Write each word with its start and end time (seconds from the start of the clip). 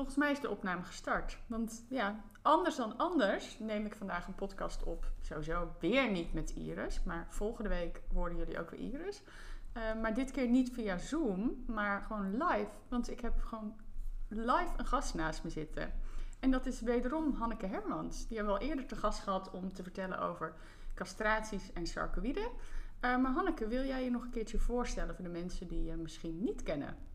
Volgens 0.00 0.20
mij 0.20 0.32
is 0.32 0.40
de 0.40 0.50
opname 0.50 0.82
gestart. 0.82 1.38
Want 1.46 1.84
ja, 1.88 2.24
anders 2.42 2.76
dan 2.76 2.96
anders 2.96 3.58
neem 3.58 3.86
ik 3.86 3.94
vandaag 3.94 4.26
een 4.26 4.34
podcast 4.34 4.82
op. 4.82 5.10
Sowieso 5.20 5.72
weer 5.80 6.10
niet 6.10 6.32
met 6.32 6.50
Iris, 6.50 7.02
maar 7.02 7.26
volgende 7.28 7.68
week 7.68 8.02
horen 8.12 8.36
jullie 8.36 8.60
ook 8.60 8.70
weer 8.70 8.80
Iris. 8.80 9.22
Uh, 9.76 10.00
maar 10.00 10.14
dit 10.14 10.30
keer 10.30 10.48
niet 10.48 10.72
via 10.72 10.98
Zoom, 10.98 11.64
maar 11.66 12.02
gewoon 12.02 12.32
live. 12.32 12.70
Want 12.88 13.10
ik 13.10 13.20
heb 13.20 13.40
gewoon 13.42 13.74
live 14.28 14.72
een 14.76 14.86
gast 14.86 15.14
naast 15.14 15.44
me 15.44 15.50
zitten. 15.50 15.92
En 16.38 16.50
dat 16.50 16.66
is 16.66 16.80
wederom 16.80 17.34
Hanneke 17.34 17.66
Hermans. 17.66 18.26
Die 18.26 18.36
hebben 18.36 18.54
we 18.54 18.60
al 18.60 18.66
eerder 18.66 18.86
te 18.86 18.96
gast 18.96 19.20
gehad 19.20 19.50
om 19.50 19.72
te 19.72 19.82
vertellen 19.82 20.18
over 20.20 20.54
castraties 20.94 21.72
en 21.72 21.86
sarcoïden. 21.86 22.48
Uh, 23.00 23.18
maar 23.18 23.32
Hanneke, 23.32 23.68
wil 23.68 23.84
jij 23.84 24.04
je 24.04 24.10
nog 24.10 24.22
een 24.22 24.30
keertje 24.30 24.58
voorstellen 24.58 25.14
voor 25.14 25.24
de 25.24 25.30
mensen 25.30 25.68
die 25.68 25.84
je 25.84 25.96
misschien 25.96 26.42
niet 26.42 26.62
kennen? 26.62 27.09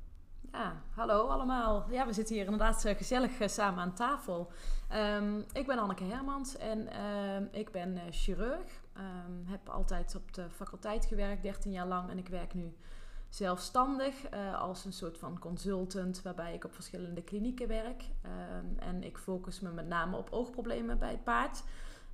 Ja, 0.57 0.81
hallo 0.93 1.27
allemaal. 1.27 1.85
Ja, 1.89 2.05
we 2.05 2.13
zitten 2.13 2.35
hier 2.35 2.43
inderdaad 2.43 2.85
eh, 2.85 2.95
gezellig 2.95 3.39
eh, 3.39 3.47
samen 3.47 3.79
aan 3.79 3.93
tafel. 3.93 4.51
Um, 4.93 5.45
ik 5.53 5.67
ben 5.67 5.77
Anneke 5.77 6.03
Hermans 6.03 6.57
en 6.57 6.79
uh, 6.79 7.59
ik 7.59 7.71
ben 7.71 7.95
uh, 7.95 8.01
chirurg. 8.09 8.81
Um, 8.97 9.45
heb 9.45 9.69
altijd 9.69 10.15
op 10.15 10.33
de 10.33 10.49
faculteit 10.49 11.05
gewerkt, 11.05 11.43
13 11.43 11.71
jaar 11.71 11.87
lang. 11.87 12.09
En 12.09 12.17
ik 12.17 12.27
werk 12.27 12.53
nu 12.53 12.75
zelfstandig 13.29 14.15
als 14.57 14.85
een 14.85 14.93
soort 14.93 15.17
van 15.17 15.39
consultant, 15.39 16.21
waarbij 16.21 16.53
ik 16.53 16.63
op 16.63 16.73
verschillende 16.73 17.23
klinieken 17.23 17.67
werk. 17.67 18.03
En 18.77 19.03
ik 19.03 19.17
focus 19.17 19.59
me 19.59 19.71
met 19.71 19.87
name 19.87 20.17
op 20.17 20.27
oogproblemen 20.31 20.99
bij 20.99 21.11
het 21.11 21.23
paard. 21.23 21.63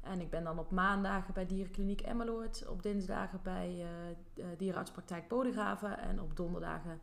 En 0.01 0.21
ik 0.21 0.29
ben 0.29 0.43
dan 0.43 0.59
op 0.59 0.71
maandagen 0.71 1.33
bij 1.33 1.45
Dierenkliniek 1.45 2.01
Emmeloord, 2.01 2.67
op 2.67 2.83
dinsdagen 2.83 3.39
bij 3.43 3.85
Dierenartspraktijk 4.57 5.27
Bodegraven 5.27 5.99
en 5.99 6.21
op 6.21 6.35
donderdagen 6.35 7.01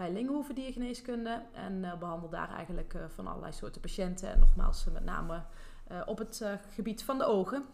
bij 0.00 0.12
Lingenhoeven 0.12 0.54
Diergeneeskunde. 0.54 1.42
En 1.52 1.84
uh, 1.84 1.94
behandel 1.94 2.28
daar 2.28 2.54
eigenlijk 2.54 2.94
uh, 2.94 3.02
van 3.08 3.26
allerlei 3.26 3.52
soorten 3.52 3.80
patiënten. 3.80 4.32
En 4.32 4.38
nogmaals, 4.38 4.84
met 4.92 5.04
name 5.04 5.42
op 6.06 6.18
het 6.18 6.44
gebied 6.74 7.02
van 7.02 7.18
de 7.18 7.24
ogen. 7.24 7.64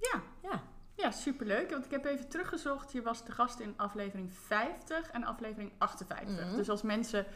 Ja, 0.00 0.22
ja. 0.42 0.62
ja, 0.94 1.10
superleuk. 1.10 1.70
Want 1.70 1.84
ik 1.84 1.90
heb 1.90 2.04
even 2.04 2.28
teruggezocht. 2.28 2.92
Je 2.92 3.02
was 3.02 3.24
de 3.24 3.32
gast 3.32 3.60
in 3.60 3.74
aflevering 3.76 4.32
50 4.32 5.10
en 5.10 5.24
aflevering 5.24 5.72
58. 5.78 6.28
Mm 6.28 6.48
-hmm. 6.48 6.56
Dus 6.56 6.70
als 6.70 6.82
mensen 6.82 7.26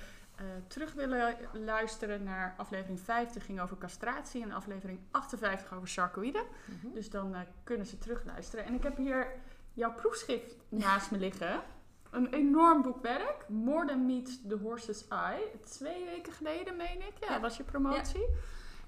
terug 0.67 0.93
willen 0.93 1.37
luisteren 1.53 2.23
naar 2.23 2.55
aflevering 2.57 3.01
50 3.01 3.45
ging 3.45 3.61
over 3.61 3.79
castratie 3.79 4.43
en 4.43 4.53
aflevering 4.53 5.01
58 5.11 5.75
over 5.75 5.89
sarcoïden. 5.89 6.43
Mm 6.43 6.79
-hmm. 6.81 6.95
Dus 6.95 7.11
dan 7.11 7.35
kunnen 7.65 7.87
ze 7.87 7.99
terugluisteren. 7.99 8.65
En 8.65 8.75
ik 8.75 8.83
heb 8.83 8.97
hier 8.97 9.27
jouw 9.73 9.95
proefschrift 9.95 10.57
naast 10.69 11.11
me 11.11 11.19
liggen 11.19 11.63
een 12.13 12.33
enorm 12.33 12.83
boekwerk. 12.83 13.49
More 13.49 13.87
Than 13.87 14.07
Meets 14.07 14.41
the 14.49 14.59
Horse's 14.63 15.09
Eye. 15.09 15.43
Twee 15.65 16.05
weken 16.05 16.33
geleden, 16.33 16.77
meen 16.77 17.07
ik. 17.07 17.13
Ja, 17.29 17.41
was 17.41 17.57
je 17.57 17.63
promotie. 17.63 18.27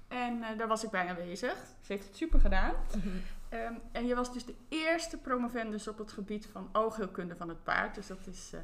En 0.07 0.37
uh, 0.37 0.57
daar 0.57 0.67
was 0.67 0.83
ik 0.83 0.89
bij 0.89 1.07
aanwezig. 1.07 1.57
Ze 1.81 1.93
heeft 1.93 2.07
het 2.07 2.15
super 2.15 2.39
gedaan. 2.39 2.73
Mm 2.95 3.01
-hmm. 3.01 3.21
um, 3.59 3.81
en 3.91 4.05
je 4.05 4.15
was 4.15 4.33
dus 4.33 4.45
de 4.45 4.55
eerste 4.69 5.17
promovendus 5.17 5.87
op 5.87 5.97
het 5.97 6.11
gebied 6.11 6.45
van 6.45 6.69
oogheelkunde 6.71 7.35
van 7.35 7.49
het 7.49 7.63
paard. 7.63 7.95
Dus 7.95 8.07
dat 8.07 8.27
is 8.27 8.51
uh, 8.53 8.59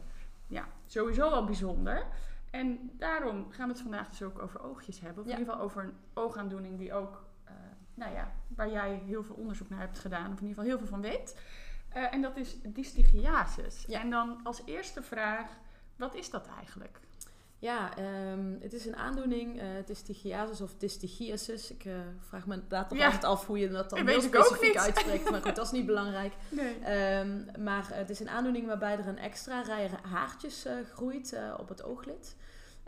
ja, 0.47 0.67
sowieso 0.85 1.29
wel 1.29 1.45
bijzonder. 1.45 2.05
En 2.51 2.91
daarom 2.93 3.51
gaan 3.51 3.67
we 3.67 3.73
het 3.73 3.81
vandaag 3.81 4.09
dus 4.09 4.23
ook 4.23 4.41
over 4.41 4.63
oogjes 4.63 4.99
hebben. 4.99 5.23
Of 5.23 5.29
ja. 5.29 5.33
in 5.33 5.39
ieder 5.39 5.53
geval 5.53 5.67
over 5.69 5.83
een 5.83 5.93
oogaandoening 6.13 6.77
die 6.77 6.93
ook, 6.93 7.25
uh, 7.45 7.51
nou 7.93 8.13
ja, 8.13 8.31
waar 8.47 8.69
jij 8.69 9.01
heel 9.05 9.23
veel 9.23 9.35
onderzoek 9.35 9.69
naar 9.69 9.79
hebt 9.79 9.99
gedaan. 9.99 10.31
Of 10.31 10.41
in 10.41 10.47
ieder 10.47 10.63
geval 10.63 10.63
heel 10.63 10.77
veel 10.77 10.87
van 10.87 11.01
weet. 11.01 11.35
Uh, 11.97 12.13
en 12.13 12.21
dat 12.21 12.37
is 12.37 12.55
dystichiasis. 12.63 13.83
Ja. 13.87 14.01
En 14.01 14.09
dan 14.09 14.39
als 14.43 14.61
eerste 14.65 15.01
vraag, 15.01 15.47
wat 15.95 16.15
is 16.15 16.29
dat 16.29 16.47
eigenlijk? 16.57 16.99
Ja, 17.61 17.91
um, 18.31 18.57
het 18.61 18.73
is 18.73 18.85
een 18.85 18.95
aandoening. 18.95 19.61
Uh, 19.61 20.61
of 20.61 20.75
dystichiasis. 20.77 21.71
Ik 21.71 21.85
uh, 21.85 21.93
vraag 22.19 22.47
me 22.47 22.53
inderdaad 22.53 22.93
ja. 22.93 23.05
altijd 23.05 23.23
af 23.23 23.47
hoe 23.47 23.59
je 23.59 23.69
dat 23.69 23.89
dan 23.89 23.99
ik 23.99 24.07
heel 24.07 24.21
specifiek 24.21 24.77
uitspreekt. 24.77 25.29
Maar 25.29 25.41
goed, 25.41 25.55
dat 25.55 25.65
is 25.65 25.71
niet 25.71 25.85
belangrijk. 25.85 26.33
Nee. 26.49 27.19
Um, 27.19 27.45
maar 27.59 27.87
het 27.93 28.09
is 28.09 28.19
een 28.19 28.29
aandoening 28.29 28.67
waarbij 28.67 28.97
er 28.97 29.07
een 29.07 29.17
extra 29.17 29.61
rij 29.61 29.89
haartjes 30.01 30.65
groeit 30.93 31.37
op 31.57 31.69
het 31.69 31.83
ooglid. 31.83 32.35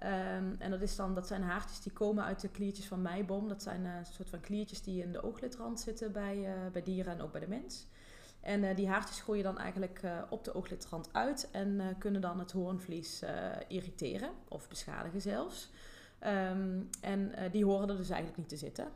Um, 0.04 0.56
en 0.60 0.72
dat, 0.72 0.82
is 0.82 0.96
dan, 0.96 1.16
dat 1.16 1.28
zijn 1.28 1.44
haartjes 1.44 1.82
die 1.82 1.92
komen 1.92 2.24
uit 2.24 2.42
de 2.42 2.50
kliertjes 2.50 2.86
van 2.86 3.02
meiboom. 3.02 3.48
Dat 3.48 3.64
zijn 3.64 3.86
een 3.86 4.06
soort 4.06 4.30
van 4.30 4.40
kliertjes 4.40 4.82
die 4.82 5.04
in 5.04 5.12
de 5.12 5.24
ooglidrand 5.24 5.80
zitten 5.80 6.12
bij, 6.12 6.48
bij 6.72 6.84
dieren 6.84 7.14
en 7.14 7.22
ook 7.22 7.32
bij 7.32 7.42
de 7.42 7.48
mens. 7.48 7.88
En 8.44 8.64
uh, 8.64 8.76
die 8.76 8.88
haartjes 8.88 9.22
groeien 9.22 9.44
dan 9.44 9.58
eigenlijk 9.58 10.02
uh, 10.04 10.22
op 10.30 10.44
de 10.44 10.54
ooglidrand 10.54 11.10
uit 11.12 11.50
en 11.52 11.68
uh, 11.68 11.86
kunnen 11.98 12.22
dan 12.22 12.40
het 12.40 12.52
hoornvlies 12.52 13.24
irriteren 13.68 14.30
of 14.48 14.68
beschadigen 14.68 15.22
zelfs. 15.22 15.72
Um, 16.52 16.90
en 17.02 17.32
die 17.52 17.66
horen 17.66 17.90
er 17.90 17.98
dus 17.98 18.10
eigenlijk 18.10 18.38
niet 18.38 18.50
te 18.50 18.58
zitten. 18.58 18.88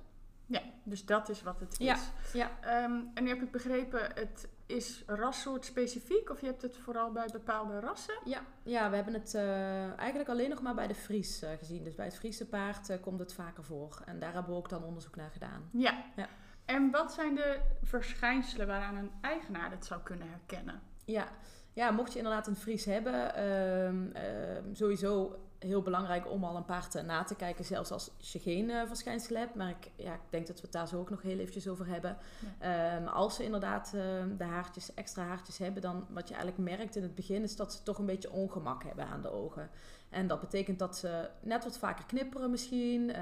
Ja, 0.45 0.61
dus 0.83 1.05
dat 1.05 1.29
is 1.29 1.41
wat 1.41 1.59
het 1.59 1.71
is. 1.71 1.85
Ja, 1.85 1.97
ja. 2.33 2.83
Um, 2.83 3.11
en 3.13 3.23
nu 3.23 3.29
heb 3.29 3.41
ik 3.41 3.51
begrepen, 3.51 4.01
het 4.13 4.47
is 4.65 5.03
rassoort 5.05 5.65
specifiek 5.65 6.29
of 6.29 6.39
je 6.39 6.45
hebt 6.45 6.61
het 6.61 6.77
vooral 6.77 7.11
bij 7.11 7.27
bepaalde 7.31 7.79
rassen? 7.79 8.15
Ja, 8.25 8.41
ja 8.63 8.89
we 8.89 8.95
hebben 8.95 9.13
het 9.13 9.35
eigenlijk 9.97 10.29
alleen 10.29 10.49
nog 10.49 10.61
maar 10.61 10.75
bij 10.75 10.87
de 10.87 10.95
Fries 10.95 11.43
gezien. 11.59 11.83
Dus 11.83 11.95
bij 11.95 12.05
het 12.05 12.17
Friese 12.17 12.47
paard 12.47 12.99
komt 13.01 13.19
het 13.19 13.33
vaker 13.33 13.63
voor. 13.63 14.01
En 14.05 14.19
daar 14.19 14.33
hebben 14.33 14.51
we 14.51 14.57
ook 14.57 14.69
dan 14.69 14.83
onderzoek 14.83 15.15
naar 15.15 15.31
gedaan. 15.31 15.69
Ja. 15.71 16.03
ja. 16.15 16.27
En 16.67 16.91
wat 16.91 17.13
zijn 17.13 17.35
de 17.35 17.59
verschijnselen 17.83 18.67
waaraan 18.67 18.95
een 18.95 19.11
eigenaar 19.21 19.71
het 19.71 19.85
zou 19.85 20.01
kunnen 20.01 20.29
herkennen? 20.29 20.81
Ja, 21.05 21.27
ja 21.73 21.91
mocht 21.91 22.11
je 22.11 22.17
inderdaad 22.17 22.47
een 22.47 22.55
Fries 22.55 22.85
hebben, 22.85 23.43
um, 23.43 24.13
um, 24.15 24.75
sowieso 24.75 25.39
heel 25.59 25.81
belangrijk 25.81 26.31
om 26.31 26.43
al 26.43 26.55
een 26.55 26.65
paard 26.65 27.03
na 27.05 27.23
te 27.23 27.35
kijken, 27.35 27.65
zelfs 27.65 27.91
als 27.91 28.11
je 28.17 28.39
geen 28.39 28.69
uh, 28.69 28.81
verschijnselen 28.87 29.41
hebt. 29.41 29.55
Maar 29.55 29.69
ik, 29.69 29.91
ja, 29.95 30.13
ik 30.13 30.19
denk 30.29 30.47
dat 30.47 30.55
we 30.55 30.61
het 30.61 30.71
daar 30.71 30.87
zo 30.87 30.99
ook 30.99 31.09
nog 31.09 31.21
heel 31.21 31.39
eventjes 31.39 31.67
over 31.67 31.87
hebben. 31.87 32.17
Ja. 32.61 32.95
Um, 32.95 33.07
als 33.07 33.35
ze 33.35 33.43
inderdaad 33.43 33.91
uh, 33.95 34.01
de 34.37 34.43
haartjes, 34.43 34.93
extra 34.93 35.23
haartjes 35.23 35.57
hebben, 35.57 35.81
dan 35.81 36.05
wat 36.09 36.27
je 36.27 36.35
eigenlijk 36.35 36.69
merkt 36.69 36.95
in 36.95 37.03
het 37.03 37.15
begin 37.15 37.43
is 37.43 37.55
dat 37.55 37.73
ze 37.73 37.83
toch 37.83 37.97
een 37.97 38.05
beetje 38.05 38.31
ongemak 38.31 38.83
hebben 38.83 39.05
aan 39.05 39.21
de 39.21 39.31
ogen. 39.31 39.69
En 40.09 40.27
dat 40.27 40.39
betekent 40.39 40.79
dat 40.79 40.97
ze 40.97 41.29
net 41.41 41.63
wat 41.63 41.77
vaker 41.77 42.05
knipperen 42.05 42.51
misschien, 42.51 43.09
uh, 43.09 43.15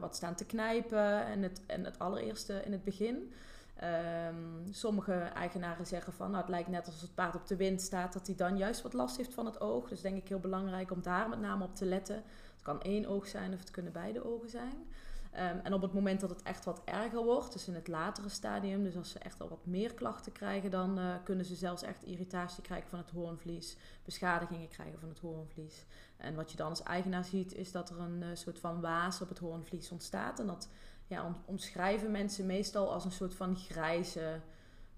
wat 0.00 0.16
staan 0.16 0.34
te 0.34 0.46
knijpen 0.46 1.26
en 1.26 1.42
het, 1.42 1.60
en 1.66 1.84
het 1.84 1.98
allereerste 1.98 2.62
in 2.64 2.72
het 2.72 2.84
begin. 2.84 3.32
Um, 4.28 4.72
sommige 4.72 5.12
eigenaren 5.12 5.86
zeggen 5.86 6.12
van, 6.12 6.30
nou, 6.30 6.40
het 6.40 6.50
lijkt 6.50 6.68
net 6.68 6.86
alsof 6.86 7.00
het 7.00 7.14
paard 7.14 7.34
op 7.34 7.46
de 7.46 7.56
wind 7.56 7.80
staat, 7.82 8.12
dat 8.12 8.26
hij 8.26 8.36
dan 8.36 8.56
juist 8.56 8.82
wat 8.82 8.92
last 8.92 9.16
heeft 9.16 9.34
van 9.34 9.46
het 9.46 9.60
oog. 9.60 9.88
Dus 9.88 10.00
denk 10.00 10.16
ik 10.16 10.28
heel 10.28 10.40
belangrijk 10.40 10.90
om 10.90 11.02
daar 11.02 11.28
met 11.28 11.40
name 11.40 11.64
op 11.64 11.74
te 11.74 11.84
letten. 11.84 12.16
Het 12.16 12.62
kan 12.62 12.82
één 12.82 13.06
oog 13.06 13.26
zijn 13.26 13.52
of 13.52 13.58
het 13.58 13.70
kunnen 13.70 13.92
beide 13.92 14.24
ogen 14.24 14.48
zijn. 14.48 14.86
Um, 15.34 15.60
en 15.62 15.72
op 15.72 15.82
het 15.82 15.92
moment 15.92 16.20
dat 16.20 16.30
het 16.30 16.42
echt 16.42 16.64
wat 16.64 16.80
erger 16.84 17.24
wordt, 17.24 17.52
dus 17.52 17.68
in 17.68 17.74
het 17.74 17.88
latere 17.88 18.28
stadium, 18.28 18.82
dus 18.82 18.96
als 18.96 19.10
ze 19.10 19.18
echt 19.18 19.40
al 19.40 19.48
wat 19.48 19.66
meer 19.66 19.94
klachten 19.94 20.32
krijgen, 20.32 20.70
dan 20.70 20.98
uh, 20.98 21.14
kunnen 21.24 21.44
ze 21.44 21.54
zelfs 21.54 21.82
echt 21.82 22.04
irritatie 22.04 22.62
krijgen 22.62 22.88
van 22.88 22.98
het 22.98 23.10
hoornvlies, 23.10 23.76
beschadigingen 24.04 24.68
krijgen 24.68 24.98
van 24.98 25.08
het 25.08 25.18
hoornvlies. 25.18 25.84
En 26.16 26.34
wat 26.34 26.50
je 26.50 26.56
dan 26.56 26.68
als 26.68 26.82
eigenaar 26.82 27.24
ziet, 27.24 27.54
is 27.54 27.72
dat 27.72 27.90
er 27.90 27.98
een 27.98 28.22
uh, 28.22 28.28
soort 28.32 28.58
van 28.58 28.80
waas 28.80 29.20
op 29.20 29.28
het 29.28 29.38
hoornvlies 29.38 29.90
ontstaat. 29.90 30.40
En 30.40 30.46
dat 30.46 30.68
ja, 31.06 31.26
om, 31.26 31.36
omschrijven 31.44 32.10
mensen 32.10 32.46
meestal 32.46 32.92
als 32.92 33.04
een 33.04 33.12
soort 33.12 33.34
van 33.34 33.56
grijze, 33.56 34.40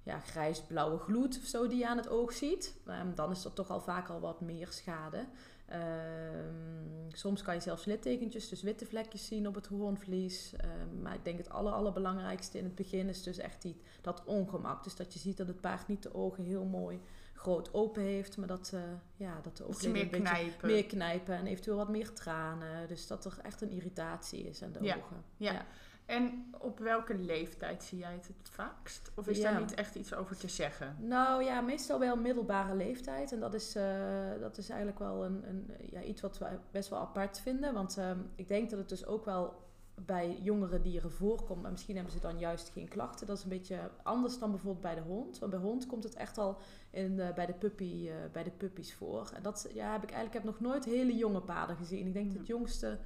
ja, 0.03 0.21
grijs-blauwe 0.21 0.99
gloed 0.99 1.39
of 1.39 1.45
zo 1.45 1.67
die 1.67 1.79
je 1.79 1.89
aan 1.89 1.97
het 1.97 2.09
oog 2.09 2.33
ziet. 2.33 2.77
Um, 2.87 3.15
dan 3.15 3.31
is 3.31 3.45
er 3.45 3.53
toch 3.53 3.71
al 3.71 3.81
vaak 3.81 4.09
al 4.09 4.21
wat 4.21 4.41
meer 4.41 4.69
schade. 4.71 5.27
Um, 5.73 7.11
soms 7.13 7.43
kan 7.43 7.55
je 7.55 7.61
zelfs 7.61 7.85
littekentjes, 7.85 8.49
dus 8.49 8.63
witte 8.63 8.87
vlekjes 8.87 9.27
zien 9.27 9.47
op 9.47 9.55
het 9.55 9.67
hoornvlies. 9.67 10.53
Um, 10.53 11.03
maar 11.03 11.15
ik 11.15 11.25
denk 11.25 11.39
het 11.39 11.51
aller, 11.51 11.73
allerbelangrijkste 11.73 12.59
in 12.59 12.65
het 12.65 12.75
begin 12.75 13.09
is 13.09 13.23
dus 13.23 13.39
echt 13.39 13.63
die, 13.63 13.77
dat 14.01 14.25
ongemak. 14.25 14.85
Dus 14.85 14.97
dat 14.97 15.13
je 15.13 15.19
ziet 15.19 15.37
dat 15.37 15.47
het 15.47 15.61
paard 15.61 15.89
niet 15.89 16.03
de 16.03 16.15
ogen 16.15 16.45
heel 16.45 16.65
mooi 16.65 17.01
groot 17.45 17.75
open 17.75 18.03
heeft, 18.03 18.37
maar 18.37 18.47
dat, 18.47 18.71
uh, 18.75 18.81
ja, 19.17 19.41
dat 19.43 19.57
de 19.57 19.67
oogleden 19.67 20.03
een 20.03 20.11
beetje 20.11 20.21
knijpen. 20.21 20.69
meer 20.69 20.87
knijpen 20.87 21.37
en 21.37 21.47
eventueel 21.47 21.77
wat 21.77 21.89
meer 21.89 22.13
tranen. 22.13 22.89
Dus 22.89 23.07
dat 23.07 23.25
er 23.25 23.39
echt 23.43 23.61
een 23.61 23.71
irritatie 23.71 24.45
is 24.49 24.63
aan 24.63 24.73
de 24.73 24.83
ja. 24.83 24.97
ogen. 24.97 25.25
Ja. 25.37 25.53
ja. 25.53 25.67
En 26.07 26.55
op 26.59 26.79
welke 26.79 27.15
leeftijd 27.15 27.83
zie 27.83 27.99
jij 27.99 28.13
het 28.13 28.27
het 28.27 28.49
vaakst? 28.51 29.11
Of 29.15 29.29
is 29.29 29.39
Ja. 29.39 29.51
daar 29.51 29.61
niet 29.61 29.75
echt 29.75 29.95
iets 29.95 30.15
over 30.15 30.37
te 30.37 30.49
zeggen? 30.49 30.97
Nou 30.99 31.45
ja, 31.45 31.61
meestal 31.61 31.99
wel 31.99 32.17
middelbare 32.17 32.75
leeftijd. 32.75 33.33
En 33.33 33.41
dat 33.41 33.55
is, 33.55 33.75
eh, 33.75 34.31
dat 34.41 34.59
is 34.59 34.69
eigenlijk 34.69 34.99
wel 34.99 35.25
een, 35.25 35.49
een, 35.49 35.71
ja, 35.91 36.03
iets 36.03 36.21
wat 36.21 36.39
we 36.39 36.47
best 36.71 36.89
wel 36.89 36.99
apart 36.99 37.41
vinden. 37.41 37.75
Want 37.75 37.97
ehm, 37.99 38.19
ik 38.35 38.49
denk 38.49 38.71
dat 38.71 38.79
het 38.79 38.89
dus 38.89 39.07
ook 39.07 39.25
wel 39.25 39.63
bij 40.05 40.39
jongere 40.43 40.81
dieren 40.81 41.11
voorkomt. 41.13 41.63
Maar 41.63 41.71
misschien 41.71 41.95
hebben 41.95 42.13
ze 42.13 42.21
dan 42.21 42.39
juist 42.39 42.69
geen 42.69 42.89
klachten. 42.89 43.27
Dat 43.27 43.37
is 43.37 43.43
een 43.43 43.49
beetje 43.49 43.79
anders 44.03 44.39
dan 44.39 44.51
bijvoorbeeld 44.51 44.83
bij 44.83 44.95
de 44.95 45.01
hond. 45.01 45.39
Want 45.39 45.53
bij 45.53 45.61
hond 45.61 45.87
komt 45.87 46.05
het 46.05 46.15
echt 46.15 46.39
al 46.39 46.57
in, 46.91 47.17
bij, 47.35 47.47
de 47.47 47.53
puppy, 47.55 48.09
eh, 48.09 48.15
bij 48.33 48.43
de 48.43 48.51
puppies 48.51 48.95
voor. 48.95 49.31
En 49.35 49.43
dat 49.43 49.69
ja, 49.75 49.93
heb 49.93 50.03
ik 50.03 50.11
eigenlijk 50.11 50.45
heb 50.45 50.45
nog 50.45 50.61
nooit 50.61 50.85
hele 50.85 51.17
jonge 51.17 51.41
paarden 51.41 51.77
gezien. 51.77 52.07
Ik 52.07 52.13
denk 52.15 52.29
dat 52.29 52.39
het 52.39 52.47
jongste 52.47 52.99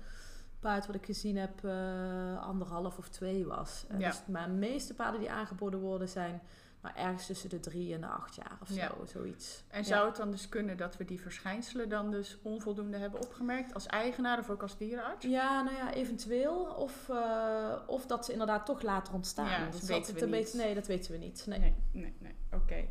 paard 0.60 0.86
wat 0.86 0.94
ik 0.94 1.04
gezien 1.04 1.36
heb 1.36 1.64
eh, 1.64 2.42
anderhalf 2.46 2.98
of 2.98 3.08
twee 3.08 3.46
was. 3.46 3.84
Ja. 3.98 4.08
dus, 4.08 4.22
maar 4.26 4.46
de 4.46 4.52
meeste 4.52 4.94
paarden 4.94 5.20
die 5.20 5.30
aangeboden 5.30 5.80
worden 5.80 6.08
zijn 6.08 6.40
nou, 6.82 6.94
ergens 6.96 7.26
tussen 7.26 7.48
de 7.48 7.60
drie 7.60 7.94
en 7.94 8.00
de 8.00 8.06
acht 8.06 8.34
jaar 8.34 8.58
of 8.62 8.68
Ja. 8.74 8.88
zo, 8.88 9.04
zoiets. 9.04 9.64
En 9.68 9.78
Ja. 9.80 9.84
zou 9.86 10.06
het 10.06 10.16
dan 10.16 10.30
dus 10.30 10.48
kunnen 10.48 10.76
dat 10.76 10.96
we 10.96 11.04
die 11.04 11.20
verschijnselen 11.20 11.88
dan 11.88 12.10
dus 12.10 12.38
onvoldoende 12.42 12.96
hebben 12.96 13.20
opgemerkt 13.22 13.74
als 13.74 13.86
eigenaar 13.86 14.38
of 14.38 14.50
ook 14.50 14.62
als 14.62 14.76
dierenarts? 14.76 15.24
Ja, 15.26 15.62
nou 15.62 15.76
ja, 15.76 15.92
eventueel. 15.92 16.64
Of, 16.64 17.08
eh, 17.08 17.72
of 17.86 18.06
dat 18.06 18.24
ze 18.24 18.32
inderdaad 18.32 18.66
toch 18.66 18.82
later 18.82 19.14
ontstaan. 19.14 19.48
Ja, 19.50 19.58
dat 19.58 19.72
dat 19.72 19.74
is 19.74 19.80
weten 19.80 19.94
altijd 19.94 20.20
we 20.20 20.24
niet. 20.26 20.34
beetje- 20.34 20.58
nee, 20.58 20.74
dat 20.74 20.86
weten 20.86 21.12
we 21.12 21.18
niet. 21.18 21.44
Nee. 21.46 21.58
Nee, 21.58 21.74
nee, 21.92 22.14
nee. 22.18 22.34
Oké. 22.52 22.84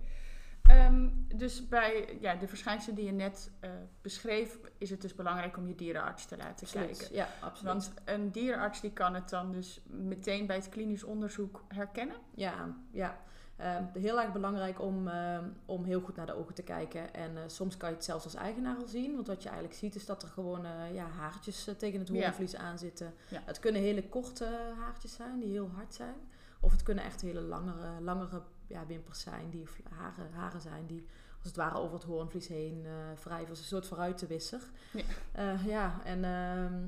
Ehm, 0.68 1.10
dus 1.36 1.68
bij 1.68 2.18
ja, 2.22 2.36
de 2.36 2.48
verschijnselen 2.48 2.96
die 2.96 3.06
je 3.06 3.12
net 3.12 3.52
eh, 3.60 3.70
beschreef, 4.02 4.58
is 4.78 4.90
het 4.90 5.02
dus 5.02 5.16
belangrijk 5.16 5.58
om 5.58 5.68
je 5.68 5.76
dierenarts 5.76 6.26
te 6.26 6.38
laten 6.38 6.66
Absoluut. 6.66 6.98
kijken. 6.98 7.16
Ja, 7.16 7.28
absoluut. 7.42 7.72
Want 7.74 7.94
een 8.06 8.32
dierenarts 8.32 8.82
die 8.82 8.92
kan 8.92 9.14
het 9.14 9.30
dan 9.30 9.52
dus 9.52 9.82
meteen 9.88 10.46
bij 10.46 10.56
het 10.56 10.70
klinisch 10.70 11.04
onderzoek 11.04 11.64
herkennen. 11.68 12.16
Ja, 12.36 12.76
ja. 12.92 13.18
Ehm, 13.58 13.84
heel 13.94 14.22
erg 14.22 14.32
belangrijk 14.32 14.82
om, 14.82 15.08
ehm, 15.08 15.50
om 15.66 15.84
heel 15.84 16.02
goed 16.02 16.16
naar 16.16 16.26
de 16.26 16.36
ogen 16.38 16.54
te 16.54 16.64
kijken. 16.64 17.14
En 17.14 17.38
eh, 17.38 17.44
soms 17.48 17.78
kan 17.78 17.90
je 17.90 17.96
het 17.96 18.04
zelfs 18.06 18.24
als 18.24 18.36
eigenaar 18.36 18.76
al 18.78 18.88
zien. 18.88 19.16
Want 19.16 19.28
wat 19.28 19.44
je 19.44 19.50
eigenlijk 19.50 19.78
ziet 19.80 19.96
is 19.96 20.06
dat 20.06 20.24
er 20.24 20.30
gewoon 20.30 20.66
eh, 20.66 20.94
ja, 20.94 21.06
haartjes 21.08 21.70
tegen 21.78 22.00
het 22.00 22.08
Ja. 22.08 22.14
hoornvlies 22.14 22.56
aan 22.56 22.78
zitten. 22.80 23.14
Ja. 23.30 23.42
Het 23.46 23.60
kunnen 23.60 23.82
hele 23.82 24.10
korte 24.10 24.48
haartjes 24.80 25.14
zijn 25.14 25.40
die 25.40 25.50
heel 25.52 25.70
hard 25.76 25.94
zijn. 25.94 26.16
Of 26.60 26.72
het 26.72 26.84
kunnen 26.84 27.04
echt 27.04 27.22
hele 27.22 27.42
langere, 27.42 28.02
langere 28.02 28.42
ja, 28.68 28.86
wimpers 28.86 29.20
zijn, 29.20 29.50
die 29.50 29.68
vl- 29.70 29.82
haren, 29.94 30.32
haren 30.34 30.62
zijn 30.62 30.86
die 30.86 31.06
als 31.38 31.48
het 31.48 31.56
ware 31.56 31.78
over 31.78 31.94
het 31.94 32.04
hoornvlies 32.04 32.48
heen 32.48 32.86
eh 32.86 33.24
wrijven. 33.24 33.50
Als 33.50 33.60
een 33.60 33.66
soort 33.66 33.88
vooruitenwisser. 33.88 34.62
Ja. 34.94 35.04
Eh, 35.32 35.66
ja, 35.66 36.04
en 36.04 36.24
ehm, 36.24 36.84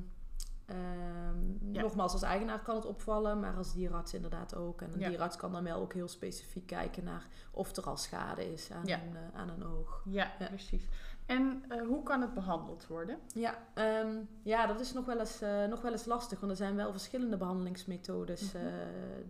ehm, 0.66 1.74
Ja. 1.74 1.82
nogmaals, 1.82 2.12
als 2.14 2.22
eigenaar 2.22 2.60
kan 2.62 2.76
het 2.76 2.86
opvallen, 2.86 3.40
maar 3.40 3.56
als 3.58 3.74
dierenarts 3.74 4.14
inderdaad 4.14 4.56
ook. 4.56 4.82
En 4.82 4.88
een 4.94 5.00
Ja. 5.00 5.06
dierenarts 5.08 5.36
kan 5.36 5.52
dan 5.52 5.64
wel 5.64 5.80
ook 5.82 5.94
heel 5.94 6.08
specifiek 6.08 6.66
kijken 6.68 7.04
naar 7.04 7.28
of 7.52 7.76
er 7.76 7.84
al 7.84 7.98
schade 7.98 8.54
is 8.54 8.72
aan, 8.72 8.86
Ja. 8.86 9.02
een, 9.02 9.16
eh, 9.16 9.40
aan 9.40 9.50
een 9.50 9.66
oog. 9.66 10.04
Ja, 10.06 10.32
precies. 10.38 10.88
En 11.26 11.64
hoe 11.88 12.04
kan 12.04 12.22
het 12.22 12.34
behandeld 12.34 12.88
worden? 12.88 13.20
Ja, 13.34 13.58
ehm, 13.74 14.16
ja 14.44 14.66
dat 14.66 14.80
is 14.80 14.94
nog 14.94 15.06
wel, 15.06 15.20
eens, 15.20 15.40
nog 15.70 15.82
wel 15.82 15.92
eens 15.92 16.06
lastig, 16.06 16.40
want 16.40 16.52
er 16.52 16.58
zijn 16.58 16.76
wel 16.76 16.92
verschillende 16.92 17.38
behandelingsmethodes 17.38 18.52
Mhm. 18.54 18.64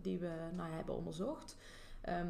die 0.02 0.18
we 0.18 0.32
nou, 0.56 0.68
ja, 0.70 0.76
hebben 0.76 0.94
onderzocht. 0.96 1.56
Ehm, 2.00 2.26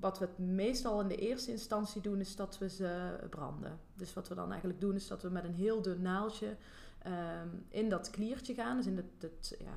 wat 0.00 0.18
we 0.18 0.24
het 0.24 0.38
meestal 0.38 1.00
in 1.00 1.08
de 1.08 1.16
eerste 1.16 1.50
instantie 1.50 2.00
doen, 2.00 2.20
is 2.20 2.36
dat 2.36 2.58
we 2.58 2.68
ze 2.68 3.18
branden. 3.30 3.80
Dus 3.94 4.14
wat 4.14 4.28
we 4.28 4.34
dan 4.34 4.50
eigenlijk 4.50 4.80
doen, 4.80 4.94
is 4.94 5.06
dat 5.06 5.22
we 5.22 5.28
met 5.28 5.44
een 5.44 5.54
heel 5.54 5.82
dun 5.82 6.02
naaldje 6.02 6.56
ehm, 6.98 7.48
in 7.68 7.88
dat 7.88 8.10
kliertje 8.10 8.54
gaan. 8.54 8.76
Dus 8.76 8.86
in 8.86 8.96
het, 8.96 9.56
ja, 9.58 9.74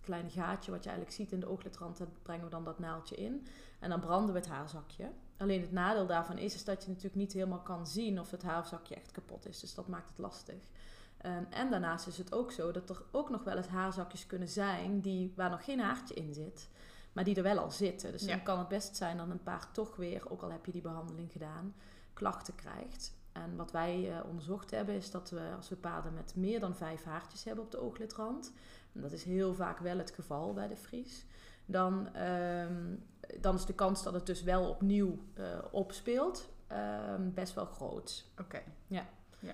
kleine 0.00 0.30
gaatje 0.30 0.70
wat 0.70 0.84
je 0.84 0.90
eigenlijk 0.90 1.18
ziet 1.18 1.32
in 1.32 1.40
de 1.40 1.48
ooglidrand, 1.48 1.98
daar 1.98 2.08
brengen 2.22 2.44
we 2.44 2.50
dan 2.50 2.64
dat 2.64 2.78
naaldje 2.78 3.16
in. 3.16 3.46
En 3.78 3.90
dan 3.90 4.00
branden 4.00 4.34
we 4.34 4.40
het 4.40 4.48
haarzakje. 4.48 5.10
Alleen 5.36 5.60
het 5.60 5.72
nadeel 5.72 6.06
daarvan 6.06 6.38
is, 6.38 6.54
is 6.54 6.64
dat 6.64 6.82
je 6.82 6.88
natuurlijk 6.88 7.16
niet 7.16 7.32
helemaal 7.32 7.62
kan 7.62 7.86
zien 7.86 8.20
of 8.20 8.30
het 8.30 8.42
haarzakje 8.42 8.94
echt 8.94 9.10
kapot 9.10 9.46
is. 9.46 9.60
Dus 9.60 9.74
dat 9.74 9.88
maakt 9.88 10.08
het 10.08 10.18
lastig. 10.18 10.68
Ehm, 11.16 11.44
en 11.50 11.70
daarnaast 11.70 12.06
is 12.06 12.18
het 12.18 12.34
ook 12.34 12.52
zo 12.52 12.70
dat 12.70 12.90
er 12.90 13.02
ook 13.10 13.30
nog 13.30 13.44
wel 13.44 13.56
eens 13.56 13.66
haarzakjes 13.66 14.26
kunnen 14.26 14.48
zijn 14.48 15.00
die, 15.00 15.32
waar 15.36 15.50
nog 15.50 15.64
geen 15.64 15.80
haartje 15.80 16.14
in 16.14 16.34
zit, 16.34 16.68
maar 17.12 17.24
die 17.24 17.36
er 17.36 17.42
wel 17.42 17.58
al 17.58 17.70
zitten. 17.70 18.12
Dus 18.12 18.22
Ja. 18.24 18.28
dan 18.28 18.42
kan 18.42 18.58
het 18.58 18.68
best 18.68 18.96
zijn 18.96 19.16
dat 19.16 19.28
een 19.30 19.42
paard 19.42 19.74
toch 19.74 19.96
weer, 19.96 20.22
ook 20.30 20.42
al 20.42 20.50
heb 20.50 20.66
je 20.66 20.72
die 20.72 20.82
behandeling 20.82 21.32
gedaan, 21.32 21.74
klachten 22.12 22.54
krijgt. 22.54 23.14
En 23.32 23.56
wat 23.56 23.70
wij 23.70 24.10
eh, 24.10 24.24
onderzocht 24.28 24.70
hebben 24.70 24.94
is 24.94 25.10
dat 25.10 25.30
we, 25.30 25.40
als 25.56 25.68
we 25.68 25.76
paarden 25.76 26.14
met 26.14 26.36
meer 26.36 26.60
dan 26.60 26.76
vijf 26.76 27.04
haartjes 27.04 27.44
hebben 27.44 27.64
op 27.64 27.70
de 27.70 27.80
ooglidrand, 27.80 28.52
en 28.92 29.00
dat 29.00 29.12
is 29.12 29.24
heel 29.24 29.54
vaak 29.54 29.78
wel 29.78 29.98
het 29.98 30.10
geval 30.10 30.52
bij 30.52 30.68
de 30.68 30.76
Fries, 30.76 31.24
dan, 31.66 32.14
ehm, 32.14 32.94
dan 33.40 33.54
is 33.54 33.64
de 33.66 33.74
kans 33.74 34.02
dat 34.02 34.12
het 34.14 34.26
dus 34.26 34.42
wel 34.42 34.68
opnieuw 34.68 35.18
eh, 35.34 35.44
opspeelt 35.70 36.48
ehm, 36.66 37.30
best 37.34 37.54
wel 37.54 37.64
groot. 37.66 38.24
Oké. 38.40 38.62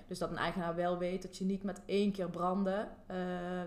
Dus 0.07 0.19
dat 0.19 0.29
een 0.29 0.37
eigenaar 0.37 0.75
wel 0.75 0.97
weet 0.97 1.21
dat 1.21 1.37
je 1.37 1.45
niet 1.45 1.63
met 1.63 1.81
één 1.85 2.11
keer 2.11 2.29
branden, 2.29 2.89
eh, 3.07 3.17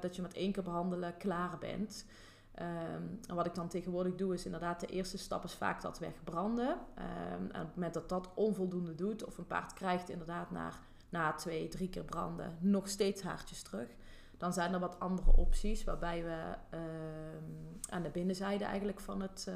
dat 0.00 0.16
je 0.16 0.22
met 0.22 0.34
één 0.34 0.52
keer 0.52 0.62
behandelen 0.62 1.16
klaar 1.16 1.58
bent. 1.58 2.06
Ehm, 2.54 3.02
en 3.26 3.34
wat 3.34 3.46
ik 3.46 3.54
dan 3.54 3.68
tegenwoordig 3.68 4.14
doe, 4.14 4.34
is 4.34 4.44
inderdaad 4.44 4.80
de 4.80 4.86
eerste 4.86 5.18
stap 5.18 5.44
is 5.44 5.54
vaak 5.54 5.82
dat 5.82 5.98
wegbranden. 5.98 6.78
Ehm, 6.94 7.50
en 7.52 7.60
op 7.60 7.66
het 7.66 7.74
moment 7.74 7.94
dat 7.94 8.08
dat 8.08 8.30
onvoldoende 8.34 8.94
doet, 8.94 9.24
of 9.24 9.38
een 9.38 9.46
paard 9.46 9.72
krijgt 9.72 10.08
inderdaad 10.08 10.50
na, 10.50 10.70
na 11.08 11.32
twee, 11.32 11.68
drie 11.68 11.88
keer 11.88 12.04
branden 12.04 12.56
nog 12.60 12.88
steeds 12.88 13.22
haartjes 13.22 13.62
terug, 13.62 13.88
dan 14.36 14.52
zijn 14.52 14.72
er 14.72 14.80
wat 14.80 15.00
andere 15.00 15.36
opties 15.36 15.84
waarbij 15.84 16.24
we 16.24 16.54
ehm, 16.70 17.92
aan 17.92 18.02
de 18.02 18.10
binnenzijde 18.10 18.64
eigenlijk 18.64 19.00
van, 19.00 19.22
het, 19.22 19.44
eh, 19.48 19.54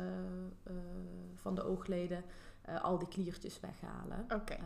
eh, 0.62 0.75
van 1.34 1.54
de 1.54 1.64
oogleden 1.64 2.25
eh, 2.62 2.82
al 2.82 2.99
die 2.99 3.08
kliertjes 3.08 3.60
weghalen. 3.60 4.25
Ehm, 4.28 4.58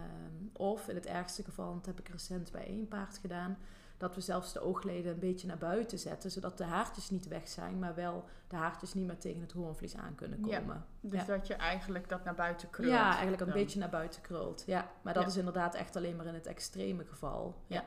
of 0.53 0.89
in 0.89 0.95
het 0.95 1.07
ergste 1.07 1.43
geval, 1.43 1.75
dat 1.75 1.87
heb 1.87 1.99
ik 1.99 2.09
recent 2.09 2.53
bij 2.53 2.67
één 2.67 2.89
paard 2.89 3.19
gedaan, 3.19 3.59
dat 4.01 4.15
we 4.15 4.21
zelfs 4.21 4.53
de 4.53 4.61
oogleden 4.61 5.13
een 5.13 5.19
beetje 5.19 5.47
naar 5.47 5.59
buiten 5.59 5.99
zetten, 5.99 6.31
zodat 6.31 6.59
de 6.59 6.65
haartjes 6.65 7.11
niet 7.11 7.29
weg 7.29 7.49
zijn, 7.49 7.79
maar 7.79 7.95
wel 7.95 8.25
de 8.49 8.57
haartjes 8.57 8.95
niet 8.95 9.07
meer 9.07 9.19
tegen 9.19 9.41
het 9.41 9.53
hoornvlies 9.53 9.97
aan 9.97 10.15
kunnen 10.15 10.45
Ja, 10.47 10.59
komen. 10.59 10.85
Dus 11.01 11.21
Ja. 11.21 11.27
dat 11.27 11.47
je 11.47 11.55
eigenlijk 11.55 12.09
dat 12.09 12.25
naar 12.25 12.35
buiten 12.35 12.71
krult. 12.71 12.89
Ja, 12.91 13.09
eigenlijk 13.11 13.41
een 13.41 13.47
dan. 13.49 13.57
beetje 13.57 13.79
naar 13.79 13.89
buiten 13.91 14.21
krult. 14.23 14.63
Ja, 14.67 14.91
maar 15.03 15.15
dat 15.15 15.23
Ja. 15.23 15.29
is 15.29 15.37
inderdaad 15.37 15.75
echt 15.75 15.97
alleen 15.97 16.17
maar 16.17 16.27
in 16.27 16.35
het 16.35 16.47
extreme 16.47 17.05
geval. 17.05 17.57
Ja. 17.67 17.85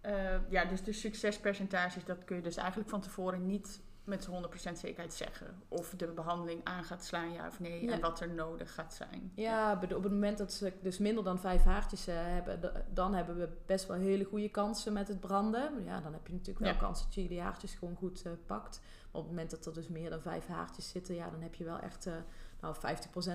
Eh, 0.00 0.50
ja, 0.50 0.64
dus 0.64 0.82
de 0.82 0.92
succespercentages, 0.92 2.04
dat 2.04 2.24
kun 2.24 2.36
je 2.36 2.42
dus 2.42 2.56
eigenlijk 2.56 2.88
van 2.90 3.00
tevoren 3.00 3.46
niet 3.46 3.80
met 4.06 4.28
100% 4.28 4.72
zekerheid 4.72 5.14
zeggen. 5.14 5.62
Of 5.68 5.94
de 5.96 6.06
behandeling 6.06 6.60
aan 6.64 6.84
gaat 6.84 7.04
slaan, 7.04 7.32
ja 7.32 7.46
of 7.46 7.60
nee. 7.60 7.84
Ja. 7.84 7.92
En 7.92 8.00
wat 8.00 8.20
er 8.20 8.28
nodig 8.34 8.74
gaat 8.74 8.94
zijn. 8.94 9.32
Ja, 9.34 9.72
op 9.72 9.80
het 10.02 10.12
moment 10.12 10.38
dat 10.38 10.52
ze 10.52 10.72
dus 10.82 10.98
minder 10.98 11.24
dan 11.24 11.38
vijf 11.38 11.62
haartjes 11.62 12.06
eh, 12.06 12.14
hebben, 12.18 12.84
dan 12.92 13.14
hebben 13.14 13.36
we 13.36 13.48
best 13.66 13.86
wel 13.86 13.96
hele 13.96 14.24
goede 14.24 14.48
kansen 14.48 14.92
met 14.92 15.08
het 15.08 15.20
branden. 15.20 15.84
Ja, 15.84 16.00
dan 16.00 16.12
heb 16.12 16.26
je 16.26 16.32
natuurlijk 16.32 16.58
wel 16.64 16.74
Ja. 16.74 16.78
kans 16.78 17.02
dat 17.04 17.14
je 17.14 17.28
die 17.28 17.40
haartjes 17.40 17.74
gewoon 17.74 17.96
goed 17.96 18.22
eh, 18.22 18.32
pakt. 18.46 18.80
Maar 18.80 19.20
op 19.20 19.28
het 19.28 19.30
moment 19.30 19.50
dat 19.50 19.66
er 19.66 19.74
dus 19.74 19.88
meer 19.88 20.10
dan 20.10 20.20
vijf 20.20 20.46
haartjes 20.46 20.88
zitten, 20.88 21.14
ja, 21.14 21.30
dan 21.30 21.40
heb 21.40 21.54
je 21.54 21.64
wel 21.64 21.78
echt 21.78 22.06
eh 22.06 22.12
nou, 22.60 22.74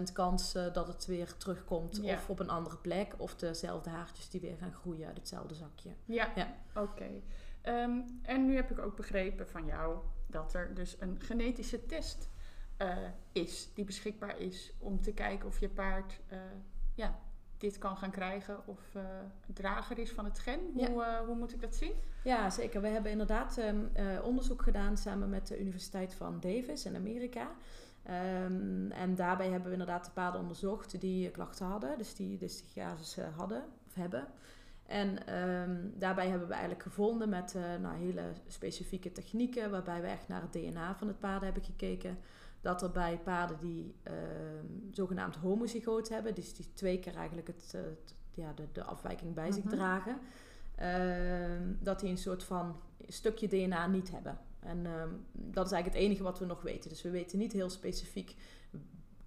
50% 0.10 0.12
kans 0.13 0.51
dat 0.54 0.88
het 0.88 1.06
weer 1.06 1.38
terugkomt. 1.38 2.00
Ja. 2.01 2.13
Of 2.16 2.30
op 2.30 2.40
een 2.40 2.50
andere 2.50 2.78
plek, 2.78 3.13
of 3.18 3.36
dezelfde 3.36 3.90
haartjes 3.90 4.30
die 4.30 4.42
weer 4.42 4.58
gaan 4.58 4.74
groeien 4.74 5.08
uit 5.08 5.18
hetzelfde 5.18 5.56
zakje. 5.56 5.90
Ja, 6.06 6.32
Ja. 6.36 6.48
oké. 6.75 7.08
Ehm, 7.62 7.92
en 8.22 8.46
nu 8.46 8.56
heb 8.56 8.72
ik 8.72 8.80
ook 8.80 8.96
begrepen 8.96 9.48
van 9.48 9.66
jou 9.66 9.98
dat 10.32 10.54
er 10.54 10.74
dus 10.74 10.96
een 11.00 11.20
genetische 11.20 11.86
test 11.86 12.30
eh, 12.78 12.98
is 13.32 13.70
die 13.74 13.86
beschikbaar 13.86 14.40
is 14.40 14.74
om 14.80 15.02
te 15.02 15.14
kijken 15.14 15.48
of 15.48 15.60
je 15.60 15.70
paard 15.70 16.20
eh, 16.28 16.40
ja, 16.96 17.20
dit 17.62 17.78
kan 17.78 17.98
gaan 17.98 18.12
krijgen 18.12 18.68
of 18.68 18.96
eh, 18.96 19.04
drager 19.54 20.00
is 20.00 20.12
van 20.12 20.26
het 20.26 20.40
gen. 20.40 20.60
Hoe, 20.74 21.24
hoe 21.26 21.36
moet 21.36 21.54
ik 21.54 21.62
dat 21.62 21.76
zien? 21.76 21.94
Ja, 22.24 22.50
zeker. 22.50 22.82
We 22.82 22.88
hebben 22.88 23.12
inderdaad 23.12 23.58
ehm, 23.58 23.86
eh, 23.94 24.06
onderzoek 24.24 24.62
gedaan 24.62 24.98
samen 24.98 25.30
met 25.30 25.48
de 25.48 25.60
Universiteit 25.60 26.14
van 26.14 26.40
Davis 26.40 26.86
in 26.86 26.96
Amerika. 26.96 27.52
Ehm, 28.04 28.92
en 28.92 29.16
daarbij 29.16 29.50
hebben 29.50 29.68
we 29.68 29.72
inderdaad 29.72 30.06
de 30.06 30.12
paarden 30.12 30.42
onderzocht 30.42 31.02
die 31.02 31.30
klachten 31.30 31.66
hadden, 31.66 31.98
dus 31.98 32.16
die 32.16 32.38
dystigiasis 32.38 33.18
eh, 33.18 33.38
hadden 33.38 33.64
of 33.88 33.96
hebben. 33.96 34.28
En 34.92 35.28
ehm, 35.28 35.76
daarbij 36.00 36.28
hebben 36.30 36.48
we 36.48 36.54
eigenlijk 36.54 36.84
gevonden 36.84 37.30
met 37.30 37.56
eh, 37.56 37.62
nou, 37.82 37.98
hele 37.98 38.22
specifieke 38.48 39.12
technieken, 39.12 39.72
waarbij 39.72 40.02
we 40.02 40.08
echt 40.08 40.28
naar 40.28 40.42
het 40.42 40.54
DNA 40.54 40.96
van 40.96 41.08
het 41.08 41.20
paard 41.20 41.42
hebben 41.42 41.64
gekeken, 41.64 42.18
dat 42.62 42.82
er 42.82 42.92
bij 42.92 43.20
paarden 43.24 43.58
die 43.60 43.96
ehm, 44.04 44.66
zogenaamd 44.92 45.36
homozygoot 45.36 46.10
hebben, 46.10 46.36
dus 46.36 46.54
die 46.56 46.74
twee 46.74 47.00
keer 47.00 47.16
eigenlijk 47.16 47.48
het, 47.48 47.76
ja, 48.34 48.54
de, 48.54 48.64
de 48.72 48.84
afwijking 48.84 49.34
bij 49.34 49.52
zich 49.52 49.64
Mhm. 49.64 49.74
dragen, 49.76 50.18
ehm, 50.76 51.74
dat 51.80 52.00
die 52.00 52.10
een 52.10 52.18
soort 52.18 52.44
van 52.44 52.76
stukje 53.08 53.48
DNA 53.48 53.88
niet 53.88 54.12
hebben. 54.12 54.38
En 54.60 54.84
dat 55.32 55.66
is 55.66 55.72
eigenlijk 55.72 55.86
het 55.86 55.96
enige 56.10 56.24
wat 56.24 56.40
we 56.40 56.46
nog 56.46 56.62
weten. 56.62 56.90
Dus 56.90 57.02
we 57.02 57.10
weten 57.10 57.38
niet 57.38 57.52
heel 57.52 57.70
specifiek 57.70 58.36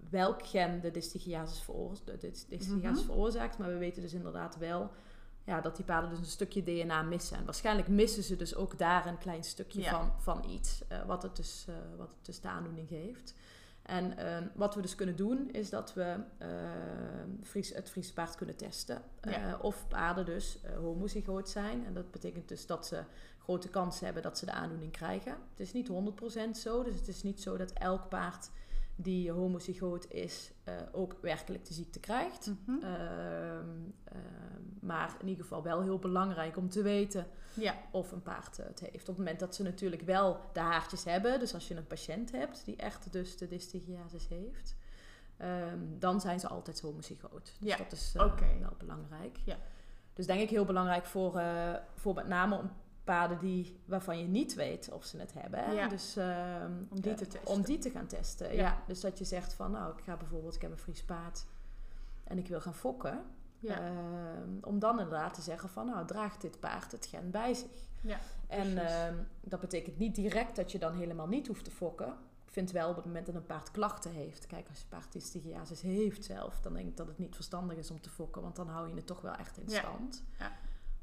welk 0.09 0.45
gen 0.45 0.81
de 0.81 0.91
dystigiasis 0.91 1.65
Mhm. 1.67 2.95
veroorzaakt. 2.95 3.57
Maar 3.57 3.69
we 3.69 3.77
weten 3.77 4.01
dus 4.01 4.13
inderdaad 4.13 4.57
wel 4.57 4.91
ja, 5.45 5.61
dat 5.61 5.75
die 5.75 5.85
paarden 5.85 6.09
dus 6.09 6.19
een 6.19 6.25
stukje 6.25 6.63
DNA 6.63 7.01
missen. 7.01 7.37
En 7.37 7.45
waarschijnlijk 7.45 7.87
missen 7.87 8.23
ze 8.23 8.35
dus 8.35 8.55
ook 8.55 8.77
daar 8.77 9.05
een 9.05 9.17
klein 9.17 9.43
stukje 9.43 9.81
Ja. 9.81 9.89
van, 9.89 10.11
van 10.17 10.49
iets, 10.49 10.81
eh, 10.87 11.05
wat, 11.05 11.23
het 11.23 11.35
dus, 11.35 11.65
eh, 11.69 11.75
wat 11.97 12.07
het 12.07 12.25
dus 12.25 12.39
de 12.41 12.47
aandoening 12.47 12.87
geeft. 12.87 13.33
En 13.81 14.17
ehm, 14.17 14.47
wat 14.53 14.75
we 14.75 14.81
dus 14.81 14.95
kunnen 14.95 15.15
doen, 15.15 15.49
is 15.51 15.69
dat 15.69 15.93
we 15.93 16.17
ehm, 16.37 17.29
Fries, 17.43 17.73
het 17.73 17.89
Friese 17.89 18.13
paard 18.13 18.35
kunnen 18.35 18.55
testen. 18.57 19.01
Ja. 19.21 19.31
Eh, 19.31 19.63
of 19.63 19.87
paarden 19.87 20.25
dus 20.25 20.59
homozygoot 20.79 21.49
zijn. 21.49 21.85
En 21.85 21.93
dat 21.93 22.11
betekent 22.11 22.47
dus 22.47 22.65
dat 22.65 22.87
ze 22.87 23.03
grote 23.37 23.69
kans 23.69 23.99
hebben 23.99 24.23
dat 24.23 24.37
ze 24.37 24.45
de 24.45 24.51
aandoening 24.51 24.91
krijgen. 24.91 25.31
Het 25.31 25.59
is 25.59 25.73
niet 25.73 25.87
100% 25.87 26.57
zo, 26.57 26.83
dus 26.83 26.95
het 26.95 27.07
is 27.07 27.23
niet 27.23 27.41
zo 27.41 27.57
dat 27.57 27.71
elk 27.71 28.09
paard 28.09 28.49
die 28.95 29.31
homozygoot 29.31 30.11
is 30.11 30.51
eh, 30.63 30.73
ook 30.91 31.15
werkelijk 31.21 31.65
de 31.65 31.73
ziekte 31.73 31.99
krijgt. 31.99 32.51
Mhm. 32.65 32.83
Ehm, 32.83 33.69
ehm, 34.03 34.61
maar 34.79 35.15
in 35.21 35.27
ieder 35.27 35.43
geval 35.43 35.63
wel 35.63 35.81
heel 35.81 35.99
belangrijk 35.99 36.57
om 36.57 36.69
te 36.69 36.81
weten 36.81 37.27
ja, 37.53 37.75
of 37.91 38.11
een 38.11 38.21
paard 38.21 38.57
het 38.57 38.79
heeft. 38.79 39.01
Op 39.01 39.07
het 39.07 39.17
moment 39.17 39.39
dat 39.39 39.55
ze 39.55 39.63
natuurlijk 39.63 40.01
wel 40.01 40.39
de 40.53 40.59
haartjes 40.59 41.03
hebben, 41.03 41.39
dus 41.39 41.53
als 41.53 41.67
je 41.67 41.75
een 41.75 41.87
patiënt 41.87 42.31
hebt 42.31 42.65
die 42.65 42.75
echt 42.75 43.11
dus 43.11 43.37
de 43.37 43.47
dystigiasis 43.47 44.27
heeft, 44.27 44.75
ehm, 45.37 45.79
dan 45.99 46.21
zijn 46.21 46.39
ze 46.39 46.47
altijd 46.47 46.81
homozygoot. 46.81 47.55
Dus 47.59 47.69
Ja, 47.69 47.77
dat 47.77 47.91
is 47.91 48.13
eh, 48.15 48.37
wel 48.59 48.75
belangrijk. 48.77 49.37
Ja. 49.45 49.57
Dus 50.13 50.25
denk 50.25 50.41
ik 50.41 50.49
heel 50.49 50.65
belangrijk 50.65 51.05
voor, 51.05 51.37
eh, 51.37 51.73
voor 51.95 52.13
met 52.13 52.27
name 52.27 52.57
om 52.57 52.71
paarden 53.05 53.39
die, 53.39 53.79
waarvan 53.85 54.17
je 54.19 54.27
niet 54.27 54.53
weet 54.53 54.89
of 54.91 55.05
ze 55.05 55.17
het 55.17 55.33
hebben. 55.33 55.73
Ja. 55.73 55.87
Dus, 55.87 56.15
ehm, 56.15 56.71
Om 56.89 57.01
die 57.01 57.11
eh, 57.11 57.17
te 57.17 57.27
testen. 57.27 57.47
Om 57.53 57.61
die 57.61 57.77
te 57.77 57.89
gaan 57.89 58.07
testen, 58.07 58.47
Ja. 58.55 58.61
ja. 58.61 58.77
Dus 58.87 58.99
dat 59.01 59.17
je 59.17 59.25
zegt 59.25 59.53
van, 59.53 59.71
nou, 59.71 59.97
ik 59.97 60.03
ga 60.03 60.17
bijvoorbeeld, 60.17 60.55
ik 60.55 60.61
heb 60.61 60.71
een 60.71 60.77
Fries 60.77 61.03
paard 61.03 61.45
en 62.23 62.37
ik 62.37 62.47
wil 62.47 62.61
gaan 62.61 62.75
fokken. 62.75 63.23
ja, 63.59 63.79
Ehm, 63.79 64.49
om 64.61 64.79
dan 64.79 64.99
inderdaad 64.99 65.33
te 65.33 65.41
zeggen 65.41 65.69
van, 65.69 65.85
nou, 65.85 66.05
draagt 66.07 66.41
dit 66.41 66.59
paard 66.59 66.91
het 66.91 67.05
gen 67.05 67.31
bij 67.31 67.53
zich? 67.53 67.87
ja, 68.01 68.19
En 68.47 68.77
ehm, 68.87 69.15
dat 69.41 69.59
betekent 69.59 69.97
niet 69.97 70.15
direct 70.15 70.55
dat 70.55 70.71
je 70.71 70.79
dan 70.79 70.93
helemaal 70.93 71.27
niet 71.27 71.47
hoeft 71.47 71.63
te 71.63 71.71
fokken. 71.71 72.07
Ik 72.45 72.51
vind 72.51 72.71
wel 72.71 72.89
op 72.89 72.95
het 72.95 73.05
moment 73.05 73.25
dat 73.25 73.35
een 73.35 73.45
paard 73.45 73.71
klachten 73.71 74.11
heeft. 74.11 74.47
Kijk, 74.47 74.69
als 74.69 74.79
je 74.79 74.85
paard 74.87 75.11
dystigiasis 75.11 75.81
heeft 75.81 76.23
zelf, 76.25 76.59
dan 76.61 76.73
denk 76.73 76.87
ik 76.87 76.97
dat 76.97 77.07
het 77.07 77.17
niet 77.17 77.35
verstandig 77.35 77.77
is 77.77 77.91
om 77.91 78.01
te 78.01 78.09
fokken. 78.09 78.41
Want 78.41 78.55
dan 78.55 78.67
hou 78.67 78.87
je 78.87 78.95
het 78.95 79.05
toch 79.07 79.21
wel 79.21 79.33
echt 79.33 79.57
in 79.57 79.69
stand. 79.69 80.23
Ja. 80.39 80.51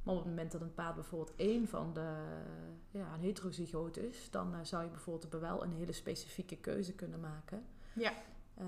Maar 0.02 0.14
op 0.14 0.21
het 0.21 0.28
moment 0.28 0.52
dat 0.52 0.61
een 0.61 0.75
paard 0.75 0.94
bijvoorbeeld 0.94 1.37
één 1.37 1.68
van 1.68 1.92
de, 1.94 2.14
ja, 2.90 3.14
een 3.14 3.21
heterozygoot 3.21 3.97
is, 3.97 4.30
dan 4.30 4.54
eh, 4.54 4.61
zou 4.62 4.82
je 4.85 4.90
bijvoorbeeld 4.90 5.40
wel 5.40 5.62
een 5.62 5.73
hele 5.73 5.92
specifieke 5.92 6.56
keuze 6.56 6.92
kunnen 6.94 7.21
maken. 7.21 7.64
Ja. 7.92 8.12
Ehm, 8.59 8.66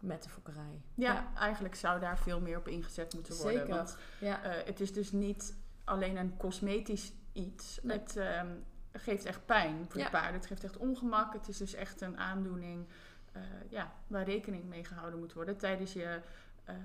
met 0.00 0.22
de 0.22 0.28
fokkerij. 0.28 0.82
ja, 0.94 1.32
eigenlijk 1.34 1.74
zou 1.74 2.00
daar 2.00 2.18
veel 2.18 2.40
meer 2.40 2.58
op 2.58 2.68
ingezet 2.68 3.14
moeten 3.14 3.36
worden. 3.36 3.52
Zeker. 3.60 3.74
Want 3.74 3.96
Ja. 4.20 4.42
eh, 4.42 4.66
het 4.66 4.80
is 4.80 4.92
dus 4.92 5.12
niet 5.12 5.56
alleen 5.84 6.16
een 6.16 6.36
cosmetisch 6.36 7.12
iets. 7.32 7.78
Nee. 7.82 7.98
Het 7.98 8.16
ehm, 8.16 8.48
geeft 8.92 9.24
echt 9.24 9.46
pijn 9.46 9.84
voor 9.88 9.98
Ja. 10.00 10.04
de 10.04 10.10
paarden. 10.10 10.34
Het 10.34 10.46
geeft 10.46 10.64
echt 10.64 10.76
ongemak. 10.76 11.32
Het 11.32 11.48
is 11.48 11.56
dus 11.56 11.74
echt 11.74 12.00
een 12.00 12.18
aandoening 12.18 12.86
eh, 13.32 13.42
ja, 13.68 13.92
waar 14.06 14.24
rekening 14.24 14.64
mee 14.64 14.84
gehouden 14.84 15.18
moet 15.18 15.32
worden. 15.32 15.56
Tijdens 15.56 15.92
je 15.92 16.20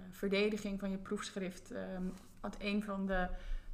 verdediging 0.09 0.79
van 0.79 0.91
je 0.91 0.97
proefschrift 0.97 1.71
had 2.39 2.55
een 2.59 2.83
van 2.83 3.05
de 3.05 3.27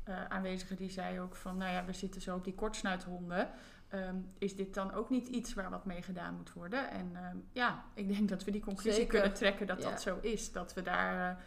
eh, 0.08 0.26
aanwezigen 0.26 0.76
die 0.76 0.90
zei 0.90 1.20
ook 1.20 1.36
van... 1.36 1.58
nou 1.58 1.72
ja, 1.72 1.86
we 1.86 1.94
zitten 1.94 2.22
zo 2.22 2.36
op 2.36 2.44
die 2.44 2.54
kortsnuithonden. 2.56 3.50
Ehm, 3.88 4.16
is 4.38 4.56
dit 4.56 4.74
dan 4.74 4.94
ook 4.94 5.10
niet 5.10 5.28
iets 5.28 5.54
waar 5.54 5.70
wat 5.70 5.86
mee 5.86 6.02
gedaan 6.02 6.36
moet 6.36 6.54
worden? 6.54 6.90
En 6.90 7.12
ehm, 7.14 7.38
ja, 7.52 7.84
ik 7.94 8.08
denk 8.08 8.30
dat 8.30 8.44
we 8.44 8.52
die 8.52 8.62
conclusie 8.62 8.94
Zeker. 8.94 9.10
kunnen 9.10 9.34
trekken 9.34 9.68
dat 9.68 9.82
Ja. 9.82 9.90
dat 9.90 10.02
zo 10.02 10.18
is. 10.22 10.52
Dat 10.52 10.74
we 10.74 10.82
daar 10.82 11.38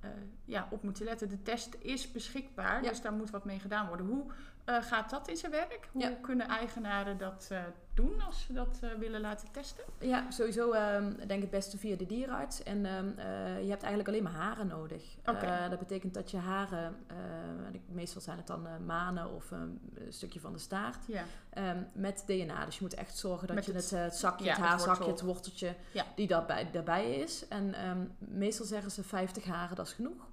eh, 0.00 0.10
eh, 0.10 0.16
ja, 0.44 0.68
op 0.70 0.82
moeten 0.82 1.04
letten. 1.04 1.28
De 1.28 1.42
test 1.42 1.76
is 1.78 2.12
beschikbaar, 2.12 2.82
Ja. 2.82 2.88
dus 2.88 3.00
daar 3.00 3.12
moet 3.12 3.30
wat 3.30 3.44
mee 3.44 3.58
gedaan 3.58 3.86
worden. 3.86 4.06
Hoe 4.06 4.32
eh, 4.64 4.82
gaat 4.82 5.10
dat 5.10 5.28
in 5.28 5.36
zijn 5.36 5.52
werk? 5.52 5.88
Hoe 5.92 6.02
Ja. 6.02 6.10
kunnen 6.22 6.48
eigenaren 6.48 7.18
dat 7.18 7.48
eh, 7.50 7.62
doen 7.94 8.20
als 8.22 8.42
ze 8.46 8.52
dat 8.52 8.78
eh, 8.80 8.90
willen 8.98 9.20
laten 9.20 9.48
testen? 9.50 9.84
Ja, 10.00 10.30
sowieso 10.30 10.72
ehm, 10.72 11.14
denk 11.16 11.30
ik 11.30 11.40
het 11.40 11.50
beste 11.50 11.78
via 11.78 11.96
de 11.96 12.06
dierenarts. 12.06 12.62
En 12.62 12.86
ehm, 12.86 13.08
eh, 13.18 13.62
je 13.62 13.68
hebt 13.68 13.82
eigenlijk 13.82 14.08
alleen 14.08 14.22
maar 14.22 14.32
haren 14.32 14.66
nodig. 14.66 15.02
Eh, 15.22 15.68
dat 15.70 15.78
betekent 15.78 16.14
dat 16.14 16.30
je 16.30 16.36
haren, 16.36 16.96
meestal 17.88 18.20
zijn 18.20 18.36
het 18.36 18.46
dan 18.46 18.66
manen 18.86 19.30
of 19.34 19.52
ehm, 19.52 19.62
een 19.94 20.12
stukje 20.12 20.40
van 20.40 20.52
de 20.52 20.58
staart, 20.58 20.98
Ja, 21.06 21.24
met 21.92 22.22
DNA. 22.26 22.64
Dus 22.64 22.74
je 22.74 22.82
moet 22.82 22.94
echt 22.94 23.16
zorgen 23.18 23.46
dat 23.46 23.56
Met 23.56 23.64
je 23.64 23.72
het- 23.72 24.14
zakje, 24.16 24.44
ja, 24.44 24.50
het 24.50 24.60
haarzakje, 24.60 25.10
het 25.10 25.20
worteltje, 25.20 25.74
die 26.16 26.26
daarbij, 26.26 26.70
daarbij 26.70 27.14
is. 27.14 27.48
En 27.48 27.74
meestal 28.18 28.66
zeggen 28.66 28.90
ze 28.90 29.02
50 29.02 29.44
haren, 29.44 29.76
dat 29.76 29.86
is 29.86 29.92
genoeg. 29.92 30.26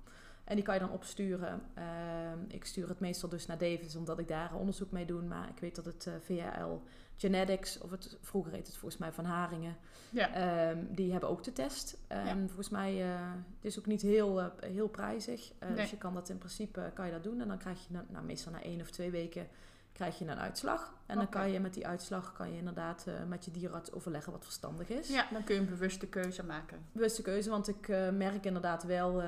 En 0.51 0.57
die 0.57 0.65
kan 0.65 0.73
je 0.73 0.79
dan 0.79 0.91
opsturen. 0.91 1.61
Ehm, 1.73 2.39
ik 2.47 2.65
stuur 2.65 2.87
het 2.87 2.99
meestal 2.99 3.29
dus 3.29 3.45
naar 3.45 3.57
Davis, 3.57 3.95
omdat 3.95 4.19
ik 4.19 4.27
daar 4.27 4.53
onderzoek 4.53 4.91
mee 4.91 5.05
doe. 5.05 5.21
Maar 5.21 5.49
ik 5.49 5.59
weet 5.59 5.75
dat 5.75 5.85
het 5.85 6.07
eh, 6.07 6.13
VHL 6.21 6.81
Genetics, 7.17 7.77
of 7.77 7.91
het, 7.91 8.17
vroeger 8.21 8.51
heet 8.51 8.67
het 8.67 8.77
volgens 8.77 9.01
mij 9.01 9.11
van 9.11 9.25
Haringen, 9.25 9.75
ja, 10.09 10.33
Ehm, 10.33 10.77
die 10.89 11.11
hebben 11.11 11.29
ook 11.29 11.43
de 11.43 11.53
test. 11.53 11.97
Ja. 12.09 12.37
Volgens 12.45 12.69
mij 12.69 13.05
uh, 13.05 13.19
het 13.55 13.65
is 13.65 13.79
ook 13.79 13.85
niet 13.85 14.01
heel, 14.01 14.41
eh, 14.41 14.47
heel 14.59 14.87
prijzig. 14.87 15.51
Nee. 15.59 15.75
Dus 15.75 15.89
je 15.89 15.97
kan 15.97 16.13
dat 16.13 16.29
in 16.29 16.37
principe 16.37 16.91
kan 16.93 17.05
je 17.05 17.11
dat 17.11 17.23
doen. 17.23 17.41
En 17.41 17.47
dan 17.47 17.57
krijg 17.57 17.87
je 17.87 17.99
nou, 18.09 18.25
meestal 18.25 18.51
na 18.51 18.63
één 18.63 18.81
of 18.81 18.91
twee 18.91 19.11
weken 19.11 19.47
krijg 19.91 20.19
je 20.19 20.25
een 20.25 20.39
uitslag. 20.39 20.93
En 21.05 21.15
dan 21.15 21.29
kan 21.29 21.51
je 21.51 21.59
met 21.59 21.73
die 21.73 21.87
uitslag 21.87 22.33
kan 22.33 22.51
je 22.51 22.57
inderdaad 22.57 23.05
met 23.27 23.45
je 23.45 23.51
dierenarts 23.51 23.91
overleggen 23.91 24.31
wat 24.31 24.43
verstandig 24.43 24.89
is. 24.89 25.07
ja, 25.07 25.27
dan 25.31 25.43
kun 25.43 25.55
je 25.55 25.61
een 25.61 25.69
bewuste 25.69 26.07
keuze 26.07 26.43
maken. 26.43 26.85
Bewuste 26.91 27.21
keuze, 27.21 27.49
want 27.49 27.67
ik 27.67 27.87
merk 28.11 28.45
inderdaad 28.45 28.83
wel 28.83 29.21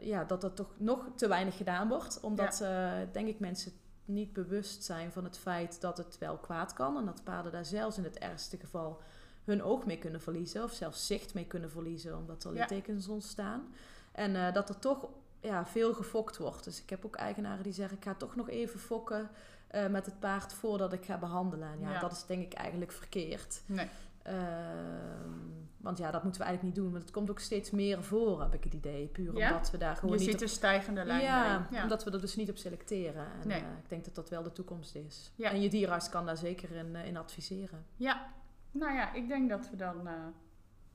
ja, 0.00 0.24
dat 0.24 0.42
er 0.44 0.52
toch 0.52 0.70
nog 0.76 1.06
te 1.16 1.28
weinig 1.28 1.56
gedaan 1.56 1.88
wordt. 1.88 2.20
Omdat, 2.20 2.60
eh, 2.60 2.92
denk 3.12 3.28
ik, 3.28 3.38
mensen 3.40 3.72
niet 4.04 4.32
bewust 4.32 4.84
zijn 4.84 5.12
van 5.12 5.24
het 5.24 5.38
feit 5.38 5.80
dat 5.80 5.96
het 5.96 6.18
wel 6.18 6.36
kwaad 6.36 6.72
kan. 6.72 6.96
En 6.96 7.04
dat 7.04 7.24
paarden 7.24 7.52
daar 7.52 7.64
zelfs 7.64 7.98
in 7.98 8.04
het 8.04 8.18
ergste 8.18 8.56
geval 8.56 9.00
hun 9.44 9.62
oog 9.62 9.86
mee 9.86 9.98
kunnen 9.98 10.20
verliezen. 10.20 10.62
Of 10.62 10.72
zelfs 10.72 11.06
zicht 11.06 11.34
mee 11.34 11.46
kunnen 11.46 11.70
verliezen, 11.70 12.16
omdat 12.16 12.44
er 12.44 12.52
Ja. 12.54 12.58
littekens 12.58 13.08
ontstaan. 13.08 13.74
En 14.12 14.36
eh, 14.46 14.52
dat 14.54 14.68
er 14.68 14.78
toch 14.78 15.08
ja, 15.40 15.66
veel 15.66 15.94
gefokt 15.94 16.36
wordt. 16.36 16.64
Dus 16.64 16.82
ik 16.82 16.90
heb 16.90 17.04
ook 17.04 17.16
eigenaren 17.16 17.62
die 17.62 17.72
zeggen, 17.72 17.96
ik 17.96 18.04
ga 18.04 18.14
toch 18.14 18.36
nog 18.36 18.48
even 18.48 18.80
fokken 18.80 19.30
eh, 19.68 19.86
met 19.86 20.06
het 20.06 20.20
paard 20.20 20.52
voordat 20.52 20.92
ik 20.92 21.04
ga 21.04 21.18
behandelen. 21.18 21.68
En 21.68 21.80
ja, 21.80 21.92
Ja. 21.92 21.98
dat 22.00 22.12
is 22.12 22.24
denk 22.26 22.42
ik 22.42 22.52
eigenlijk 22.52 22.92
verkeerd. 22.92 23.62
Nee. 23.66 23.88
Ehm, 24.22 25.38
want 25.76 25.98
ja, 25.98 26.10
dat 26.10 26.22
moeten 26.22 26.40
we 26.40 26.46
eigenlijk 26.46 26.76
niet 26.76 26.84
doen. 26.84 26.92
Want 26.92 27.02
het 27.04 27.12
komt 27.12 27.30
ook 27.30 27.38
steeds 27.38 27.70
meer 27.70 28.02
voor, 28.04 28.40
heb 28.42 28.54
ik 28.54 28.64
het 28.64 28.74
idee. 28.74 29.06
Puur 29.06 29.36
Ja? 29.36 29.50
omdat 29.50 29.70
we 29.70 29.78
daar 29.78 29.96
gewoon 29.96 30.10
Je 30.14 30.20
niet 30.20 30.26
ziet 30.26 30.36
op... 30.36 30.42
een 30.42 30.48
stijgende 30.48 31.04
lijn 31.04 31.22
Ja, 31.22 31.68
omdat 31.82 32.04
we 32.04 32.10
er 32.10 32.20
dus 32.20 32.36
niet 32.36 32.50
op 32.50 32.56
selecteren. 32.56 33.26
En 33.42 33.48
Nee. 33.48 33.60
eh, 33.60 33.66
ik 33.82 33.88
denk 33.88 34.04
dat 34.04 34.14
dat 34.14 34.28
wel 34.28 34.42
de 34.42 34.52
toekomst 34.52 34.94
is. 34.94 35.32
Ja. 35.34 35.50
En 35.50 35.60
je 35.60 35.68
dierenarts 35.68 36.08
kan 36.08 36.26
daar 36.26 36.36
zeker 36.36 36.70
in, 36.72 36.96
eh, 36.96 37.06
in 37.06 37.16
adviseren. 37.16 37.84
Ja, 37.96 38.26
nou 38.70 38.94
ja, 38.94 39.12
ik 39.12 39.28
denk 39.28 39.48
dat 39.50 39.70
we 39.70 39.76
dan 39.76 40.06
eh, 40.06 40.14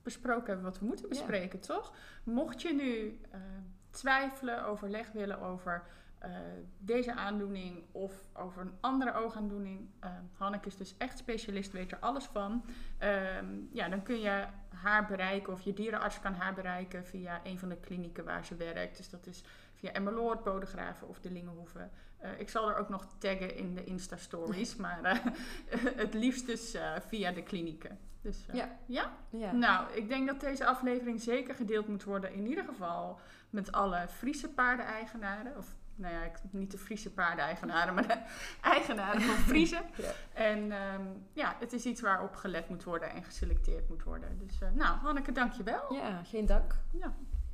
besproken 0.02 0.46
hebben 0.46 0.64
wat 0.64 0.78
we 0.78 0.86
moeten 0.86 1.08
bespreken, 1.08 1.60
toch? 1.60 1.92
Mocht 2.24 2.62
je 2.62 2.74
nu 2.74 3.20
twijfelen, 3.90 4.64
overleg 4.66 5.12
willen 5.12 5.40
over 5.40 5.82
deze 6.78 7.14
aandoening 7.14 7.84
of 7.92 8.12
over 8.32 8.62
een 8.62 8.72
andere 8.80 9.14
oogaandoening, 9.14 9.88
eh, 10.00 10.10
Hanneke 10.36 10.66
is 10.66 10.76
dus 10.76 10.94
echt 10.98 11.18
specialist, 11.18 11.72
weet 11.72 11.92
er 11.92 11.98
alles 11.98 12.24
van. 12.24 12.64
Ehm, 12.98 13.46
ja, 13.72 13.88
dan 13.88 14.02
kun 14.02 14.20
je 14.20 14.44
haar 14.68 15.06
bereiken 15.06 15.52
of 15.52 15.60
je 15.60 15.72
dierenarts 15.72 16.20
kan 16.20 16.34
haar 16.34 16.54
bereiken 16.54 17.04
via 17.04 17.40
een 17.44 17.58
van 17.58 17.68
de 17.68 17.76
klinieken 17.76 18.24
waar 18.24 18.44
ze 18.44 18.56
werkt. 18.56 18.96
Dus 18.96 19.10
dat 19.10 19.26
is 19.26 19.44
via 19.74 19.92
Emmeloord, 19.92 20.44
Bodegraven 20.44 21.08
of 21.08 21.20
de 21.20 21.30
Lingenhoeve. 21.30 21.88
Eh, 22.18 22.30
ik 22.40 22.48
zal 22.48 22.68
er 22.68 22.76
ook 22.76 22.88
nog 22.88 23.06
taggen 23.18 23.56
in 23.56 23.74
de 23.74 23.84
Insta-stories, 23.84 24.76
maar 24.76 25.02
eh, 25.02 25.18
het 26.04 26.14
liefst 26.14 26.46
dus 26.46 26.74
eh, 26.74 26.92
via 27.00 27.32
de 27.32 27.42
klinieken. 27.42 27.98
Dus, 28.20 28.46
eh, 28.46 28.54
Ja. 28.54 28.78
ja? 28.86 29.16
Ja. 29.30 29.52
Nou, 29.52 29.92
ik 29.92 30.08
denk 30.08 30.26
dat 30.26 30.40
deze 30.40 30.66
aflevering 30.66 31.20
zeker 31.20 31.54
gedeeld 31.54 31.88
moet 31.88 32.04
worden. 32.04 32.32
In 32.32 32.46
ieder 32.46 32.64
geval 32.64 33.20
met 33.50 33.72
alle 33.72 34.08
Friese 34.08 34.48
paardeneigenaren. 34.48 35.56
Of 35.56 35.74
nou 35.96 36.14
ja, 36.14 36.22
ik, 36.22 36.38
niet 36.50 36.70
de 36.70 36.78
Friese 36.78 37.12
paardeneigenaren, 37.12 37.94
maar 37.94 38.06
de 38.06 38.22
eigenaren 38.74 39.20
van 39.20 39.34
Friese. 39.34 39.74
Ja. 39.96 40.10
En 40.32 40.72
ehm, 40.72 41.02
ja, 41.32 41.56
het 41.58 41.72
is 41.72 41.84
iets 41.84 42.00
waarop 42.00 42.34
gelet 42.34 42.68
moet 42.68 42.84
worden 42.84 43.10
en 43.10 43.24
geselecteerd 43.24 43.88
moet 43.88 44.02
worden. 44.02 44.38
Dus 44.38 44.60
eh, 44.60 44.68
nou, 44.72 44.98
Hanneke, 44.98 45.32
dankjewel. 45.32 45.94
ja, 45.94 46.22
geen 46.24 46.46
dank. 46.46 46.74
Ja. 46.90 47.14